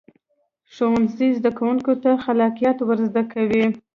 [0.73, 3.63] ښوونځی زده کوونکو ته خلاقیت ورزده کوي